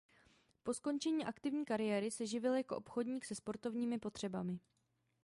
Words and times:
Po 0.63 0.73
skončení 0.73 1.25
aktivní 1.25 1.65
kariéry 1.65 2.11
se 2.11 2.25
živil 2.27 2.53
jako 2.55 2.77
obchodník 2.77 3.25
se 3.25 3.35
sportovními 3.35 3.99
potřebami. 3.99 4.59